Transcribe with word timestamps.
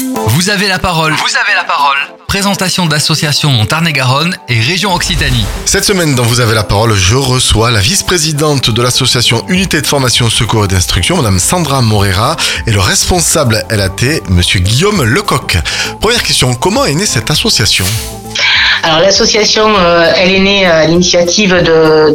Vous 0.00 0.50
avez 0.50 0.68
la 0.68 0.78
parole. 0.78 1.12
Vous 1.12 1.36
avez 1.36 1.54
la 1.56 1.64
parole. 1.64 1.96
Présentation 2.28 2.86
d'associations 2.86 3.66
Tarn-et-Garonne 3.66 4.36
et 4.48 4.60
région 4.60 4.94
Occitanie. 4.94 5.44
Cette 5.64 5.84
semaine, 5.84 6.14
dans 6.14 6.22
Vous 6.22 6.40
avez 6.40 6.54
la 6.54 6.62
parole, 6.62 6.94
je 6.94 7.16
reçois 7.16 7.70
la 7.70 7.80
vice-présidente 7.80 8.70
de 8.70 8.82
l'association 8.82 9.44
Unité 9.48 9.80
de 9.80 9.86
formation, 9.86 10.30
secours 10.30 10.66
et 10.66 10.68
d'instruction, 10.68 11.16
Madame 11.16 11.40
Sandra 11.40 11.82
Morera, 11.82 12.36
et 12.66 12.70
le 12.70 12.80
responsable 12.80 13.64
LAT, 13.70 14.20
Monsieur 14.28 14.60
Guillaume 14.60 15.02
Lecoq. 15.02 15.58
Première 16.00 16.22
question, 16.22 16.54
comment 16.54 16.84
est 16.84 16.94
née 16.94 17.06
cette 17.06 17.30
association? 17.30 17.86
Alors 18.82 19.00
l'association, 19.00 19.66
euh, 19.78 20.12
elle 20.16 20.32
est 20.32 20.40
née 20.40 20.66
à 20.66 20.86
l'initiative 20.86 21.54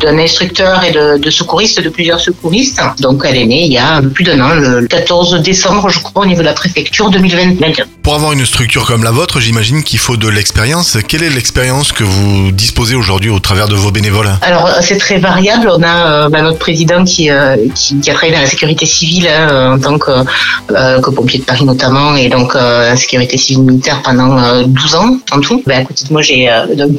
d'un 0.00 0.18
instructeur 0.18 0.84
et 0.84 0.92
de, 0.92 1.18
de 1.18 1.30
secouristes, 1.30 1.82
de 1.82 1.88
plusieurs 1.88 2.20
secouristes. 2.20 2.80
Donc 3.00 3.22
elle 3.26 3.36
est 3.36 3.46
née 3.46 3.64
il 3.64 3.72
y 3.72 3.78
a 3.78 4.00
plus 4.02 4.24
d'un 4.24 4.40
an, 4.40 4.54
le 4.54 4.86
14 4.86 5.40
décembre, 5.42 5.88
je 5.88 6.00
crois, 6.00 6.22
au 6.22 6.26
niveau 6.26 6.40
de 6.40 6.46
la 6.46 6.52
préfecture 6.52 7.10
2021. 7.10 7.86
Pour 8.02 8.14
avoir 8.14 8.32
une 8.32 8.46
structure 8.46 8.86
comme 8.86 9.04
la 9.04 9.10
vôtre, 9.10 9.40
j'imagine 9.40 9.82
qu'il 9.82 9.98
faut 9.98 10.16
de 10.16 10.28
l'expérience. 10.28 10.96
Quelle 11.06 11.22
est 11.22 11.28
l'expérience 11.28 11.92
que 11.92 12.02
vous 12.02 12.50
disposez 12.50 12.94
aujourd'hui 12.94 13.28
au 13.28 13.40
travers 13.40 13.68
de 13.68 13.74
vos 13.74 13.90
bénévoles 13.90 14.30
Alors 14.40 14.70
c'est 14.80 14.96
très 14.96 15.18
variable. 15.18 15.70
On 15.70 15.82
a 15.82 16.06
euh, 16.06 16.28
bah, 16.30 16.40
notre 16.40 16.58
président 16.58 17.04
qui, 17.04 17.30
euh, 17.30 17.56
qui, 17.74 18.00
qui 18.00 18.10
a 18.10 18.14
travaillé 18.14 18.34
dans 18.34 18.42
la 18.42 18.48
sécurité 18.48 18.86
civile 18.86 19.28
hein, 19.28 19.74
en 19.74 19.78
tant 19.78 19.98
que, 19.98 20.10
euh, 20.70 21.00
pompier 21.14 21.40
de 21.40 21.44
Paris 21.44 21.64
notamment, 21.64 22.16
et 22.16 22.28
donc 22.28 22.54
euh, 22.54 22.90
la 22.90 22.96
sécurité 22.96 23.36
civile 23.36 23.64
militaire 23.64 24.00
pendant 24.02 24.38
euh, 24.38 24.62
12 24.64 24.94
ans 24.94 25.18
en 25.32 25.40
tout. 25.40 25.62
Bah, 25.66 25.76
à 25.76 25.84
côté 25.84 26.04
de 26.06 26.12
moi, 26.12 26.22
j'ai 26.22 26.48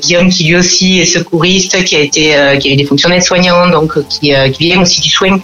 Guillaume 0.03 0.29
qui 0.29 0.43
lui 0.43 0.57
aussi 0.57 0.99
est 0.99 1.05
secouriste, 1.05 1.83
qui 1.83 1.95
a 1.95 1.99
été 1.99 2.35
qui 2.59 2.69
a 2.69 2.73
eu 2.73 2.75
des 2.75 2.85
fonctions 2.85 3.09
d'aide-soignant, 3.09 3.67
donc 3.69 3.93
qui, 4.07 4.33
qui 4.53 4.63
vient 4.65 4.81
aussi 4.81 5.01
du 5.01 5.09
soin. 5.09 5.39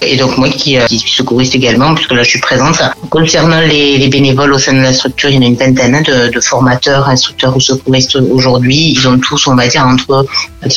Et 0.00 0.16
donc 0.16 0.38
moi 0.38 0.48
qui, 0.48 0.78
qui 0.88 0.98
suis 0.98 1.12
secouriste 1.12 1.54
également, 1.54 1.94
puisque 1.94 2.12
là 2.12 2.22
je 2.22 2.30
suis 2.30 2.40
présente. 2.40 2.80
Concernant 3.10 3.60
les, 3.60 3.98
les 3.98 4.08
bénévoles 4.08 4.54
au 4.54 4.58
sein 4.58 4.72
de 4.72 4.80
la 4.80 4.92
structure, 5.02 5.30
il 5.30 5.36
y 5.36 5.38
en 5.38 5.42
a 5.42 5.46
une 5.46 5.56
vingtaine 5.56 5.94
hein, 5.96 6.02
de, 6.02 6.30
de 6.30 6.40
formateurs, 6.40 7.08
instructeurs 7.08 7.56
ou 7.56 7.60
secouristes 7.60 8.16
aujourd'hui. 8.16 8.92
Ils 8.96 9.08
ont 9.08 9.18
tous, 9.18 9.46
on 9.48 9.56
va 9.56 9.66
dire, 9.66 9.84
entre 9.84 10.26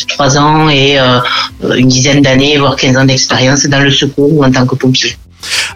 3 0.07 0.37
ans 0.37 0.69
et 0.69 0.99
euh, 0.99 1.19
une 1.77 1.87
dizaine 1.87 2.21
d'années, 2.21 2.57
voire 2.57 2.75
15 2.75 2.97
ans 2.97 3.05
d'expérience 3.05 3.65
dans 3.67 3.81
le 3.81 3.91
secours 3.91 4.31
ou 4.33 4.43
en 4.43 4.51
tant 4.51 4.65
que 4.65 4.75
pompier. 4.75 5.15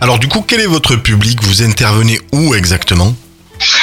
Alors 0.01 0.17
du 0.17 0.27
coup, 0.27 0.43
quel 0.47 0.61
est 0.61 0.65
votre 0.77 0.95
public? 0.95 1.43
Vous 1.43 1.61
intervenez 1.61 2.19
où 2.31 2.55
exactement? 2.55 3.13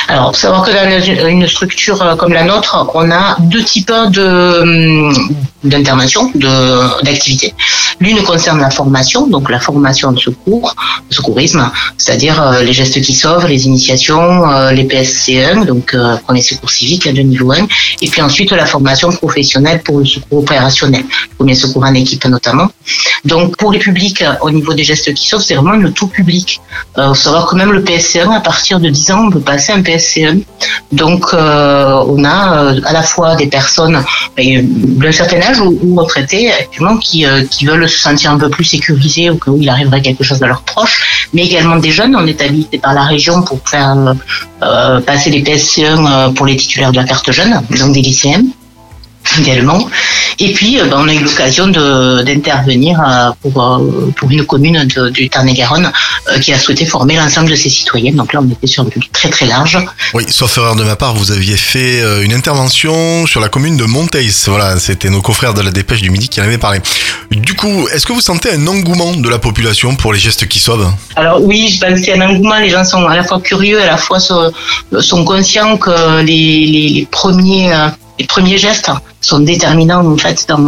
Alors, 0.08 0.34
faut 0.34 0.40
savoir 0.40 0.64
que 0.64 0.72
dans 0.72 1.04
une 1.04 1.28
une 1.28 1.46
structure 1.46 2.00
euh, 2.02 2.16
comme 2.16 2.32
la 2.32 2.44
nôtre, 2.44 2.90
on 2.94 3.10
a 3.10 3.36
deux 3.40 3.62
types 3.62 3.92
de 4.18 4.62
hum, 4.62 5.34
d'intervention, 5.64 6.30
de 6.34 7.04
d'activités. 7.04 7.52
L'une 8.00 8.22
concerne 8.22 8.60
la 8.60 8.70
formation, 8.70 9.26
donc 9.26 9.50
la 9.50 9.60
formation 9.60 10.12
de 10.12 10.18
secours, 10.18 10.74
le 11.08 11.14
secourisme, 11.14 11.70
c'est-à-dire 11.96 12.40
euh, 12.42 12.62
les 12.62 12.72
gestes 12.72 13.00
qui 13.00 13.14
sauvent, 13.14 13.46
les 13.46 13.66
initiations, 13.66 14.50
euh, 14.50 14.72
les 14.72 14.84
PSC1, 14.84 15.64
donc 15.64 15.94
euh, 15.94 16.16
premier 16.18 16.42
secours 16.42 16.70
civique 16.70 17.12
de 17.12 17.22
niveau 17.22 17.52
1, 17.52 17.66
et 18.02 18.08
puis 18.08 18.20
ensuite 18.22 18.50
la 18.52 18.66
formation 18.66 19.10
professionnelle 19.10 19.82
pour 19.82 19.98
le 20.00 20.04
secours 20.04 20.40
opérationnel, 20.40 21.04
premier 21.36 21.54
secours 21.54 21.84
en 21.84 21.94
équipe 21.94 22.24
notamment. 22.26 22.68
Donc 23.24 23.56
pour 23.56 23.72
les 23.72 23.78
publics, 23.78 24.22
euh, 24.22 24.34
au 24.42 24.50
niveau 24.50 24.74
des 24.74 24.84
gestes 24.84 25.12
qui 25.14 25.28
sauvent, 25.28 25.42
c'est 25.42 25.54
vraiment 25.54 25.76
le 25.76 25.90
tout 25.90 26.06
public. 26.06 26.60
Euh, 26.98 27.14
savoir 27.14 27.46
que 27.46 27.56
même 27.56 27.72
le 27.72 27.82
PSC1, 27.82 28.30
à 28.34 28.40
partir 28.40 28.78
de 28.78 28.88
10 28.88 29.10
ans, 29.12 29.24
on 29.26 29.30
peut 29.30 29.40
passer 29.40 29.72
un 29.72 29.80
PSC1. 29.80 30.42
Donc 30.92 31.32
on 31.32 32.24
a 32.24 32.74
à 32.84 32.92
la 32.92 33.02
fois 33.02 33.36
des 33.36 33.46
personnes 33.46 34.02
euh, 34.38 34.60
d'un 34.62 35.12
certain 35.12 35.40
âge 35.40 35.60
ou, 35.60 35.96
retraités 35.96 36.52
actuellement 36.52 36.96
qui 36.98 37.24
veulent 37.64 37.85
se 37.88 37.98
sentir 37.98 38.30
un 38.30 38.38
peu 38.38 38.48
plus 38.48 38.64
sécurisés 38.64 39.30
au 39.30 39.36
cas 39.36 39.50
où 39.50 39.60
il 39.60 39.68
arriverait 39.68 40.02
quelque 40.02 40.24
chose 40.24 40.42
à 40.42 40.46
leurs 40.46 40.62
proches, 40.62 41.28
mais 41.32 41.44
également 41.44 41.76
des 41.76 41.90
jeunes. 41.90 42.16
On 42.16 42.26
est 42.26 42.40
habilité 42.40 42.78
par 42.78 42.94
la 42.94 43.04
région 43.04 43.42
pour 43.42 43.60
faire 43.68 43.96
euh, 43.96 44.14
euh, 44.62 45.00
passer 45.00 45.30
les 45.30 45.42
PSC1 45.42 45.84
euh, 45.84 46.28
pour 46.30 46.46
les 46.46 46.56
titulaires 46.56 46.92
de 46.92 46.96
la 46.96 47.04
carte 47.04 47.30
jeune, 47.32 47.60
donc 47.78 47.92
des 47.92 48.02
lycéens 48.02 48.42
également. 49.38 49.88
Et 50.38 50.52
puis, 50.52 50.78
euh, 50.78 50.84
ben, 50.86 50.98
on 51.00 51.08
a 51.08 51.14
eu 51.14 51.20
l'occasion 51.20 51.66
d'intervenir 51.68 53.00
euh, 53.00 53.30
pour, 53.42 53.62
euh, 53.62 54.12
pour 54.16 54.30
une 54.30 54.44
commune 54.44 54.86
de- 54.94 55.08
du 55.10 55.28
Tarn-et-Garonne 55.28 55.90
qui 56.40 56.52
a 56.52 56.58
souhaité 56.58 56.84
former 56.86 57.16
l'ensemble 57.16 57.50
de 57.50 57.54
ses 57.54 57.70
citoyens. 57.70 58.12
Donc 58.12 58.32
là, 58.32 58.40
on 58.42 58.50
était 58.50 58.66
sur 58.66 58.82
un 58.82 58.86
public 58.86 59.10
très 59.12 59.30
très 59.30 59.46
large. 59.46 59.78
Oui, 60.14 60.24
sauf 60.28 60.56
erreur 60.58 60.76
de 60.76 60.84
ma 60.84 60.96
part, 60.96 61.14
vous 61.14 61.32
aviez 61.32 61.56
fait 61.56 62.00
une 62.22 62.32
intervention 62.34 63.26
sur 63.26 63.40
la 63.40 63.48
commune 63.48 63.76
de 63.76 63.84
Monteils. 63.84 64.32
Voilà, 64.46 64.78
c'était 64.78 65.10
nos 65.10 65.22
confrères 65.22 65.54
de 65.54 65.62
la 65.62 65.70
dépêche 65.70 66.02
du 66.02 66.10
midi 66.10 66.28
qui 66.28 66.40
en 66.40 66.44
avaient 66.44 66.58
parlé. 66.58 66.80
Du 67.30 67.54
coup, 67.54 67.88
est-ce 67.92 68.04
que 68.06 68.12
vous 68.12 68.20
sentez 68.20 68.50
un 68.52 68.66
engouement 68.66 69.12
de 69.14 69.28
la 69.28 69.38
population 69.38 69.94
pour 69.96 70.12
les 70.12 70.18
gestes 70.18 70.46
qui 70.48 70.58
sauvent? 70.58 70.90
Alors 71.16 71.42
oui, 71.42 71.68
je 71.68 71.80
pense 71.80 72.00
qu'il 72.00 72.08
y 72.08 72.12
a 72.12 72.22
un 72.22 72.28
engouement. 72.28 72.58
Les 72.58 72.70
gens 72.70 72.84
sont 72.84 73.04
à 73.06 73.16
la 73.16 73.24
fois 73.24 73.40
curieux, 73.40 73.80
à 73.80 73.86
la 73.86 73.96
fois 73.96 74.20
sont, 74.20 74.52
sont 75.00 75.24
conscients 75.24 75.76
que 75.76 76.20
les, 76.22 76.66
les, 76.66 76.88
les 76.90 77.08
premiers 77.10 77.72
les 78.18 78.26
premiers 78.26 78.58
gestes 78.58 78.90
sont 79.20 79.40
déterminants 79.40 80.06
en 80.06 80.16
fait 80.16 80.46
dans, 80.48 80.58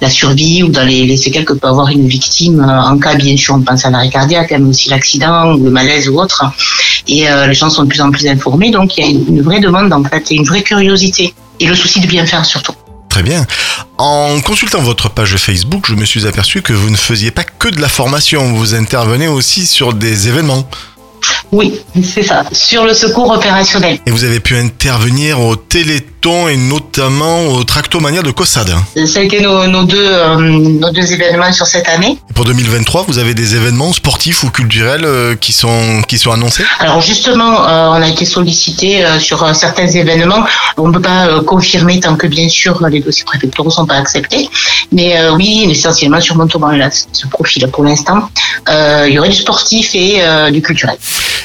la 0.00 0.10
survie 0.10 0.62
ou 0.62 0.68
dans 0.68 0.84
les, 0.84 1.04
les 1.04 1.16
séquelles 1.16 1.44
que 1.44 1.52
peut 1.52 1.68
avoir 1.68 1.88
une 1.88 2.06
victime 2.08 2.60
euh, 2.60 2.90
en 2.90 2.98
cas 2.98 3.14
bien 3.14 3.36
sûr 3.36 3.54
on 3.54 3.62
pense 3.62 3.84
à 3.84 3.90
l'arrêt 3.90 4.10
cardiaque 4.10 4.50
mais 4.52 4.68
aussi 4.68 4.88
l'accident 4.88 5.52
ou 5.54 5.64
le 5.64 5.70
malaise 5.70 6.08
ou 6.08 6.18
autre 6.18 6.44
et 7.08 7.28
euh, 7.28 7.46
les 7.46 7.54
gens 7.54 7.70
sont 7.70 7.84
de 7.84 7.88
plus 7.88 8.00
en 8.00 8.10
plus 8.10 8.26
informés 8.26 8.70
donc 8.70 8.96
il 8.96 9.04
y 9.04 9.06
a 9.06 9.10
une, 9.10 9.26
une 9.28 9.42
vraie 9.42 9.60
demande 9.60 9.92
en 9.92 10.02
fait 10.04 10.30
et 10.32 10.34
une 10.36 10.44
vraie 10.44 10.62
curiosité 10.62 11.34
et 11.60 11.66
le 11.66 11.74
souci 11.74 12.00
de 12.00 12.06
bien 12.06 12.26
faire 12.26 12.44
surtout. 12.44 12.72
Très 13.10 13.22
bien. 13.24 13.44
En 13.98 14.40
consultant 14.40 14.80
votre 14.80 15.10
page 15.10 15.36
Facebook, 15.36 15.84
je 15.88 15.94
me 15.94 16.04
suis 16.04 16.26
aperçu 16.26 16.62
que 16.62 16.72
vous 16.72 16.90
ne 16.90 16.96
faisiez 16.96 17.32
pas 17.32 17.42
que 17.42 17.68
de 17.68 17.80
la 17.80 17.88
formation, 17.88 18.52
vous 18.54 18.74
intervenez 18.74 19.26
aussi 19.26 19.66
sur 19.66 19.92
des 19.92 20.28
événements. 20.28 20.68
Oui, 21.52 21.80
c'est 22.02 22.22
ça. 22.22 22.44
Sur 22.52 22.84
le 22.84 22.94
secours 22.94 23.30
opérationnel. 23.30 23.98
Et 24.06 24.10
vous 24.10 24.24
avez 24.24 24.40
pu 24.40 24.56
intervenir 24.56 25.40
au 25.40 25.56
Téléthon 25.56 26.48
et 26.48 26.56
notamment 26.56 27.46
au 27.48 27.64
Tractomania 27.64 28.22
de 28.22 28.30
Cossade. 28.30 28.72
Ça 29.06 29.20
a 29.20 29.22
été 29.22 29.40
nos, 29.40 29.66
nos 29.66 29.84
deux, 29.84 29.96
euh, 29.98 30.36
nos 30.36 30.90
deux 30.90 31.12
événements 31.12 31.52
sur 31.52 31.66
cette 31.66 31.88
année. 31.88 32.18
Et 32.30 32.32
pour 32.34 32.44
2023, 32.44 33.04
vous 33.08 33.18
avez 33.18 33.34
des 33.34 33.56
événements 33.56 33.92
sportifs 33.92 34.44
ou 34.44 34.50
culturels 34.50 35.04
euh, 35.04 35.34
qui 35.34 35.52
sont, 35.52 36.02
qui 36.06 36.18
sont 36.18 36.30
annoncés? 36.30 36.62
Alors 36.78 37.00
justement, 37.00 37.66
euh, 37.66 37.88
on 37.88 38.02
a 38.02 38.08
été 38.08 38.24
sollicité 38.24 39.04
euh, 39.04 39.18
sur 39.18 39.42
euh, 39.42 39.52
certains 39.54 39.88
événements. 39.88 40.44
On 40.76 40.88
ne 40.88 40.92
peut 40.92 41.02
pas 41.02 41.26
euh, 41.26 41.42
confirmer 41.42 41.98
tant 42.00 42.16
que 42.16 42.26
bien 42.26 42.48
sûr 42.48 42.86
les 42.88 43.00
dossiers 43.00 43.24
préfectoraux 43.24 43.70
ne 43.70 43.74
sont 43.74 43.86
pas 43.86 43.96
acceptés. 43.96 44.48
Mais 44.92 45.18
euh, 45.18 45.32
oui, 45.34 45.66
essentiellement 45.70 46.20
sur 46.20 46.36
Montauban, 46.36 46.70
là, 46.72 46.90
ce 46.90 47.26
profil 47.26 47.66
pour 47.72 47.82
l'instant. 47.84 48.28
Euh, 48.68 49.06
il 49.08 49.14
y 49.14 49.18
aurait 49.18 49.30
du 49.30 49.36
sportif 49.36 49.94
et 49.94 50.18
euh, 50.20 50.50
du 50.50 50.62
culturel. 50.62 50.96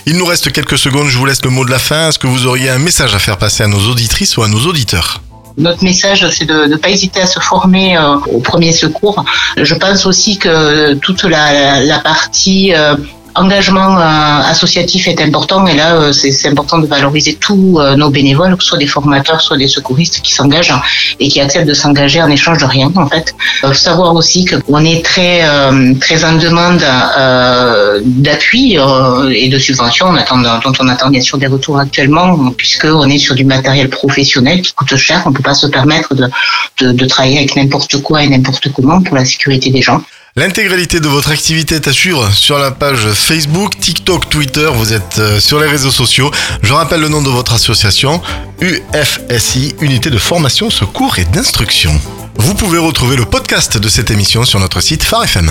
Il 0.07 0.17
nous 0.17 0.25
reste 0.25 0.51
quelques 0.51 0.77
secondes, 0.77 1.07
je 1.07 1.17
vous 1.17 1.25
laisse 1.25 1.43
le 1.43 1.49
mot 1.49 1.65
de 1.65 1.71
la 1.71 1.79
fin. 1.79 2.09
Est-ce 2.09 2.19
que 2.19 2.27
vous 2.27 2.45
auriez 2.45 2.69
un 2.69 2.77
message 2.77 3.15
à 3.15 3.19
faire 3.19 3.37
passer 3.37 3.63
à 3.63 3.67
nos 3.67 3.89
auditrices 3.89 4.37
ou 4.37 4.43
à 4.43 4.47
nos 4.47 4.59
auditeurs? 4.59 5.21
Notre 5.57 5.83
message, 5.83 6.29
c'est 6.31 6.45
de 6.45 6.65
ne 6.65 6.75
pas 6.75 6.89
hésiter 6.89 7.21
à 7.21 7.25
se 7.25 7.39
former 7.39 7.97
euh, 7.97 8.17
au 8.31 8.39
premier 8.39 8.71
secours. 8.71 9.23
Je 9.57 9.73
pense 9.73 10.05
aussi 10.05 10.37
que 10.37 10.93
toute 10.95 11.23
la, 11.23 11.99
partie 12.03 12.73
euh, 12.75 12.95
engagement 13.35 13.99
euh, 13.99 14.41
associatif 14.49 15.07
est 15.07 15.21
important 15.21 15.67
et 15.67 15.75
là, 15.75 15.95
euh, 15.95 16.11
c'est 16.11 16.47
important 16.47 16.77
de 16.79 16.87
valoriser 16.87 17.35
tous 17.35 17.79
euh, 17.79 17.95
nos 17.95 18.09
bénévoles, 18.09 18.55
que 18.55 18.63
ce 18.63 18.69
soit 18.69 18.77
des 18.77 18.87
formateurs, 18.87 19.41
soit 19.41 19.57
des 19.57 19.67
secouristes 19.67 20.21
qui 20.21 20.33
s'engagent 20.33 20.73
et 21.19 21.27
qui 21.27 21.39
acceptent 21.41 21.67
de 21.67 21.73
s'engager 21.73 22.21
en 22.21 22.29
échange 22.29 22.59
de 22.59 22.65
rien, 22.65 22.91
en 22.95 23.07
fait. 23.07 23.35
Savoir 23.73 24.15
aussi 24.15 24.45
qu'on 24.45 24.83
est 24.83 25.03
très, 25.03 25.41
très 25.99 26.23
en 26.23 26.33
demande 26.37 26.83
d'appui 28.05 28.77
et 29.31 29.49
de 29.49 29.59
subventions, 29.59 30.07
on 30.07 30.15
attend, 30.15 30.37
dont 30.37 30.73
on 30.79 30.87
attend 30.87 31.09
bien 31.09 31.21
sûr 31.21 31.37
des 31.37 31.47
retours 31.47 31.79
actuellement, 31.79 32.51
puisqu'on 32.51 33.09
est 33.09 33.17
sur 33.17 33.35
du 33.35 33.45
matériel 33.45 33.89
professionnel 33.89 34.61
qui 34.61 34.73
coûte 34.73 34.95
cher, 34.95 35.23
on 35.25 35.29
ne 35.29 35.35
peut 35.35 35.43
pas 35.43 35.53
se 35.53 35.67
permettre 35.67 36.15
de, 36.15 36.29
de, 36.81 36.91
de 36.91 37.05
travailler 37.05 37.37
avec 37.39 37.55
n'importe 37.55 38.01
quoi 38.01 38.23
et 38.23 38.29
n'importe 38.29 38.71
comment 38.73 39.01
pour 39.01 39.15
la 39.15 39.25
sécurité 39.25 39.69
des 39.71 39.81
gens. 39.81 40.01
L'intégralité 40.37 40.99
de 40.99 41.07
votre 41.07 41.31
activité 41.31 41.75
est 41.75 41.87
à 41.87 41.93
sur 41.93 42.59
la 42.59 42.71
page 42.71 43.07
Facebook, 43.13 43.79
TikTok, 43.79 44.27
Twitter. 44.27 44.69
Vous 44.73 44.91
êtes 44.91 45.17
euh, 45.19 45.39
sur 45.39 45.61
les 45.61 45.67
réseaux 45.67 45.91
sociaux. 45.91 46.29
Je 46.61 46.73
rappelle 46.73 46.99
le 46.99 47.07
nom 47.07 47.21
de 47.21 47.29
votre 47.29 47.53
association, 47.53 48.21
UFSI, 48.59 49.75
Unité 49.79 50.09
de 50.09 50.17
formation, 50.17 50.69
secours 50.69 51.19
et 51.19 51.23
d'instruction. 51.23 51.97
Vous 52.35 52.53
pouvez 52.53 52.79
retrouver 52.79 53.15
le 53.15 53.23
podcast 53.23 53.77
de 53.77 53.87
cette 53.87 54.11
émission 54.11 54.43
sur 54.43 54.59
notre 54.59 54.81
site 54.81 55.03
Phare 55.03 55.23
FM. 55.23 55.49